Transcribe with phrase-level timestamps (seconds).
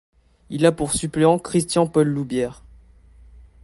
[0.49, 2.63] Il a pour suppléant Christian Paul-Loubière.